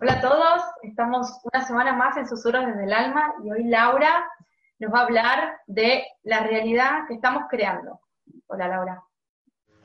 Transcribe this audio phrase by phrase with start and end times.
[0.00, 4.28] Hola a todos, estamos una semana más en Susurros desde el Alma y hoy Laura
[4.80, 8.00] nos va a hablar de la realidad que estamos creando.
[8.48, 9.04] Hola Laura.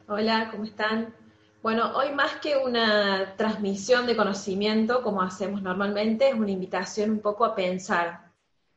[0.08, 1.14] Hola, ¿cómo están?
[1.62, 7.20] Bueno, hoy más que una transmisión de conocimiento como hacemos normalmente, es una invitación un
[7.20, 8.32] poco a pensar,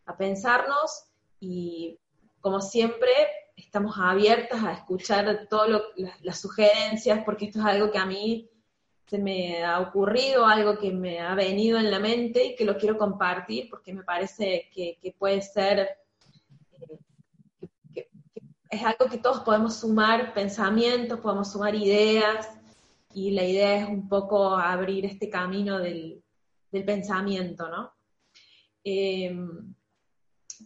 [0.04, 1.06] a pensarnos
[1.40, 1.98] y
[2.42, 3.10] como siempre
[3.56, 5.82] estamos abiertas a escuchar todas
[6.20, 8.51] las sugerencias porque esto es algo que a mí
[9.06, 12.76] se me ha ocurrido, algo que me ha venido en la mente y que lo
[12.76, 15.88] quiero compartir porque me parece que, puede ser,
[17.94, 18.08] eh,
[18.70, 22.48] es algo que todos podemos sumar pensamientos, podemos sumar ideas
[23.14, 26.22] y la idea es un poco abrir este camino del,
[26.70, 27.92] pensamiento, ¿no?
[28.82, 29.74] Em,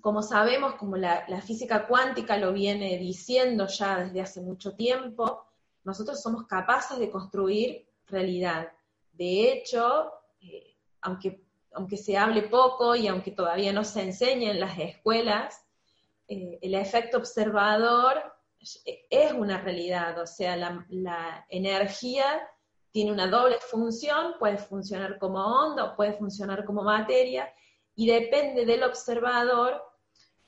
[0.00, 5.44] como sabemos, como la, física cuántica lo viene diciendo ya desde hace mucho tiempo,
[5.84, 8.72] nosotros somos capaces de construir realidad.
[9.12, 11.42] De hecho, eh, aunque,
[11.72, 15.66] aunque se hable poco y aunque todavía no se enseñe en las escuelas,
[16.28, 18.36] eh, el efecto observador
[19.10, 22.24] es una realidad, o sea, la, energía
[22.90, 27.52] tiene una doble función, puede funcionar como onda puede funcionar como materia,
[27.94, 29.82] y depende del observador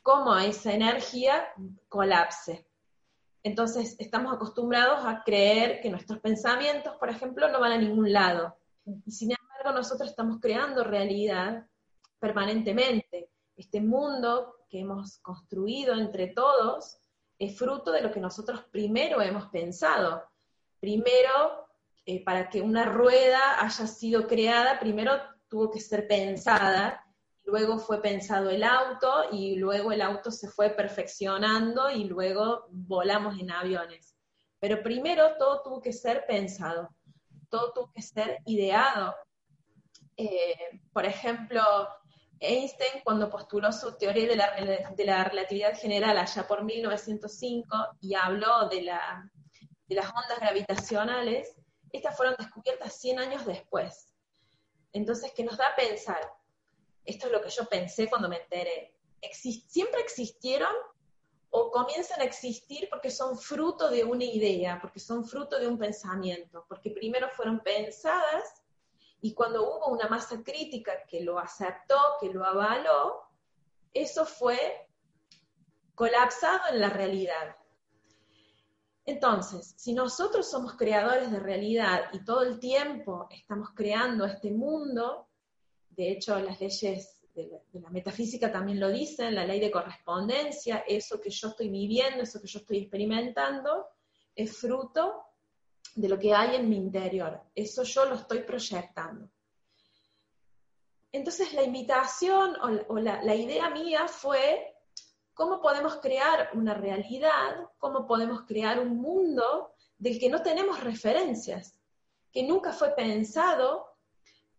[0.03, 1.49] cómo esa energía
[1.89, 2.67] colapse.
[3.43, 8.57] Entonces, estamos acostumbrados a creer que nuestros pensamientos, por ejemplo, no van a ningún lado.
[9.07, 11.67] Y sin embargo, nosotros estamos creando realidad
[12.19, 13.31] permanentemente.
[13.57, 16.99] Este mundo que hemos construido entre todos
[17.39, 20.25] es fruto de lo que nosotros primero hemos pensado.
[20.81, 21.69] Primero,
[22.05, 25.13] eh, para que una rueda haya sido creada, primero
[25.49, 27.05] tuvo que ser pensada
[27.49, 33.41] luego fue pensado el auto y luego el auto se fue perfeccionando y luego volamos
[33.41, 34.15] en aviones.
[34.61, 36.91] Pero primero todo tuvo que ser pensado,
[37.49, 39.17] todo tuvo que ser ideado.
[40.15, 41.63] Eh, por ejemplo,
[42.39, 47.67] Einstein cuando postuló su teoría de la, de la, relatividad general allá por 1905
[48.03, 49.31] y habló de, la,
[49.87, 51.57] de las ondas gravitacionales,
[51.93, 54.13] estas fueron descubiertas 100 años después.
[54.93, 56.21] Entonces, ¿qué nos da a pensar?
[57.09, 58.95] Esto es lo que yo pensé cuando me enteré,
[59.33, 60.73] siempre existieron
[61.51, 65.79] o comienzan a existir porque son fruto de una idea, porque son fruto de un
[65.79, 68.63] pensamiento, porque primero fueron pensadas
[69.23, 73.23] y cuando hubo una masa crítica que lo aceptó, que lo avaló,
[73.95, 74.87] eso fue
[75.95, 77.57] colapsado en la realidad.
[79.07, 85.28] Entonces, si nosotros somos creadores de realidad y todo el tiempo estamos creando este mundo,
[85.99, 91.21] de hecho las leyes de la, metafísica también lo dicen, la ley de correspondencia, eso
[91.21, 93.87] que yo estoy viviendo, eso que yo estoy experimentando,
[94.35, 95.25] es fruto
[95.97, 99.29] de lo que hay en mi interior, eso yo lo estoy proyectando.
[101.11, 102.57] Entonces la invitación
[102.89, 104.77] o, la idea mía fue
[105.35, 111.77] cómo podemos crear una realidad, cómo podemos crear un mundo del que no tenemos referencias,
[112.31, 113.88] que nunca fue pensado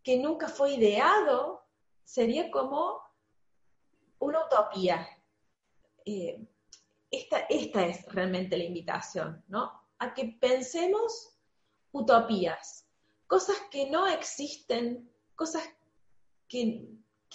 [0.03, 1.65] que nunca fue ideado,
[2.03, 3.01] sería como
[4.19, 5.07] una utopía.
[6.05, 6.47] Eh,
[7.11, 9.71] esta, esta es realmente la invitación, ¿no?
[9.99, 11.37] A que pensemos
[11.91, 12.87] utopías,
[13.27, 15.63] cosas que no existen, cosas
[16.47, 16.87] que,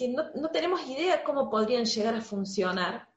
[0.09, 3.09] no, no, tenemos idea cómo podrían llegar a funcionar,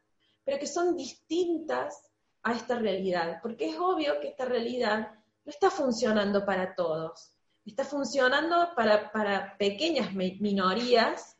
[0.44, 2.10] pero que son distintas
[2.42, 5.12] a esta realidad, porque es obvio que esta realidad
[5.44, 7.32] no está funcionando para todos
[7.68, 11.36] está funcionando para, pequeñas minorías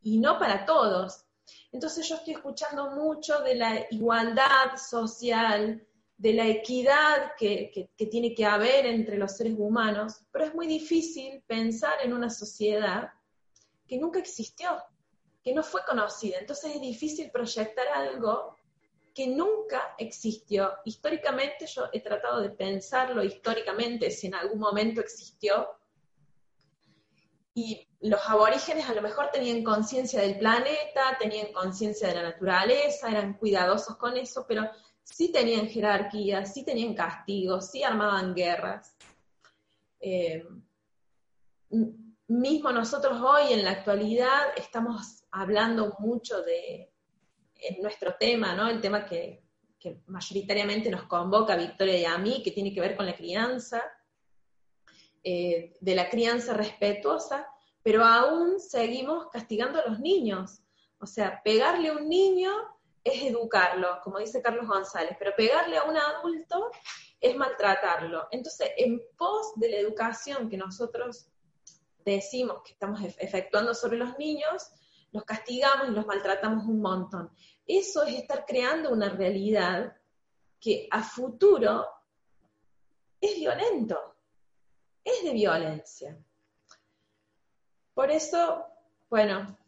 [0.00, 1.24] y no para todos.
[1.72, 5.86] Entonces yo estoy escuchando mucho de la igualdad social,
[6.16, 11.42] de la equidad que, tiene que haber entre los seres humanos, pero es muy difícil
[11.46, 13.10] pensar en una sociedad
[13.86, 14.82] que nunca existió,
[15.42, 16.38] que no fue conocida.
[16.38, 18.57] Entonces es difícil proyectar algo
[19.18, 20.74] que nunca existió.
[20.84, 25.70] Históricamente yo he tratado de pensarlo históricamente, si en algún momento existió.
[27.52, 33.10] Y los aborígenes a lo mejor tenían conciencia del planeta, tenían conciencia de la naturaleza,
[33.10, 34.70] eran cuidadosos con eso, pero
[35.02, 38.94] sí tenían jerarquía, sí tenían castigos, sí armaban guerras.
[39.98, 40.46] Eh,
[42.28, 46.92] mismo nosotros hoy en la actualidad estamos hablando mucho de,
[47.58, 48.68] en nuestro tema, ¿no?
[48.68, 49.42] El tema que,
[50.06, 53.82] mayoritariamente nos convoca Victoria y a mí, que tiene que ver con la crianza,
[55.22, 57.48] eh, de la crianza respetuosa,
[57.82, 60.62] pero aún seguimos castigando a los niños.
[60.98, 62.50] O sea, pegarle a un niño
[63.04, 66.70] es educarlo, como dice Carlos González, pero pegarle a un adulto
[67.20, 68.28] es maltratarlo.
[68.30, 71.28] Entonces, en pos de la educación que nosotros
[72.04, 74.70] decimos que estamos efectuando sobre los niños,
[75.12, 77.30] los castigamos y los maltratamos un montón.
[77.66, 79.96] Eso es estar creando una realidad
[80.60, 81.86] que a futuro
[83.20, 84.16] es violento,
[85.04, 86.18] es de violencia.
[87.94, 88.64] Por eso,
[89.08, 89.58] bueno,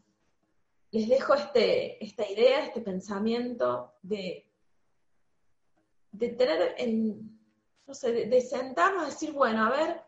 [0.93, 4.49] les dejo este, esta idea, este pensamiento de,
[6.13, 7.41] de tener, en,
[7.87, 10.03] no sé, de, sentarnos a decir, bueno, a ver,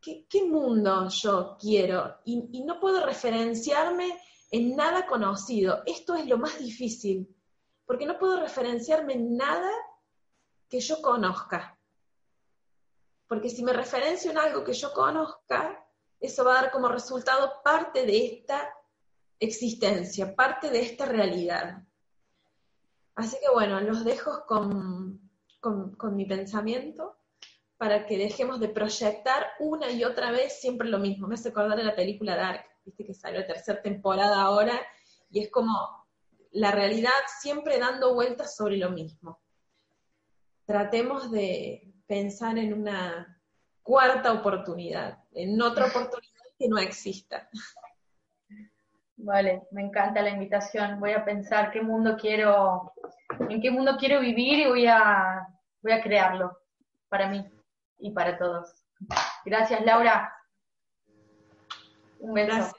[0.00, 2.18] ¿qué, mundo yo quiero?
[2.24, 4.18] y no puedo referenciarme
[4.50, 5.82] en nada conocido.
[5.86, 7.34] Esto es lo más difícil,
[7.86, 9.70] porque no puedo referenciarme en nada
[10.68, 11.78] que yo conozca.
[13.26, 15.84] Porque si me referencio en algo que yo conozca,
[16.20, 18.74] eso va a dar como resultado parte de esta
[19.38, 21.82] existencia, parte de esta realidad.
[23.14, 25.20] Así que bueno, los dejo con,
[25.60, 27.16] con, mi pensamiento
[27.76, 31.28] para que dejemos de proyectar una y otra vez siempre lo mismo.
[31.28, 34.80] Me hace acordar de la película Dark, viste que salió la tercera temporada ahora,
[35.30, 35.72] y es como
[36.52, 39.40] la realidad siempre dando vueltas sobre lo mismo.
[40.64, 43.40] Tratemos de pensar en una
[43.82, 47.48] cuarta oportunidad, en otra oportunidad que no exista.
[49.16, 51.00] Vale, me encanta la invitación.
[51.00, 52.92] Voy a pensar qué mundo quiero,
[53.48, 55.46] en qué mundo quiero vivir y voy a,
[55.82, 56.56] voy a crearlo
[57.08, 57.44] para mí
[57.98, 58.72] y para todos.
[59.44, 60.32] Gracias, Laura.
[62.20, 62.77] Un beso.